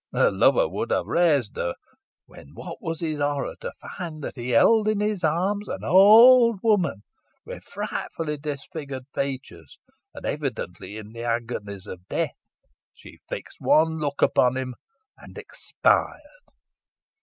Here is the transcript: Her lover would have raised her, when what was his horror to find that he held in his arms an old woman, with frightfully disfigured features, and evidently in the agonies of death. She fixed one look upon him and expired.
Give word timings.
Her 0.13 0.31
lover 0.31 0.67
would 0.67 0.89
have 0.89 1.05
raised 1.05 1.55
her, 1.57 1.75
when 2.25 2.55
what 2.55 2.81
was 2.81 3.01
his 3.01 3.19
horror 3.19 3.55
to 3.61 3.71
find 3.99 4.23
that 4.23 4.35
he 4.35 4.49
held 4.49 4.87
in 4.87 4.99
his 4.99 5.23
arms 5.23 5.67
an 5.67 5.83
old 5.83 6.59
woman, 6.63 7.03
with 7.45 7.61
frightfully 7.63 8.37
disfigured 8.37 9.03
features, 9.13 9.77
and 10.15 10.25
evidently 10.25 10.97
in 10.97 11.11
the 11.13 11.23
agonies 11.25 11.85
of 11.85 12.07
death. 12.07 12.33
She 12.95 13.19
fixed 13.29 13.57
one 13.61 13.99
look 13.99 14.23
upon 14.23 14.57
him 14.57 14.73
and 15.19 15.37
expired. 15.37 16.23